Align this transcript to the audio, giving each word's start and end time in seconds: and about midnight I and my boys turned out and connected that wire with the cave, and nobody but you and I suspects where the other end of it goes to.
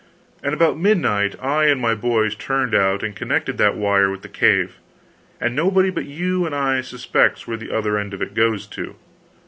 and 0.41 0.55
about 0.55 0.79
midnight 0.79 1.35
I 1.39 1.65
and 1.67 1.79
my 1.79 1.93
boys 1.93 2.33
turned 2.33 2.73
out 2.73 3.03
and 3.03 3.15
connected 3.15 3.59
that 3.59 3.77
wire 3.77 4.09
with 4.09 4.23
the 4.23 4.29
cave, 4.29 4.79
and 5.39 5.55
nobody 5.55 5.91
but 5.91 6.05
you 6.07 6.43
and 6.43 6.55
I 6.55 6.81
suspects 6.81 7.45
where 7.45 7.55
the 7.55 7.69
other 7.71 7.99
end 7.99 8.15
of 8.15 8.21
it 8.23 8.33
goes 8.33 8.65
to. 8.73 8.95